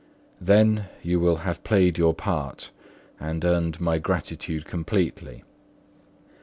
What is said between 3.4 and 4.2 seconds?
earned my